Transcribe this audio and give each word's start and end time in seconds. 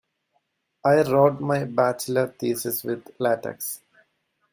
I 0.83 1.03
wrote 1.03 1.39
my 1.41 1.63
bachelor 1.65 2.25
thesis 2.29 2.83
with 2.83 3.07
latex. 3.19 3.81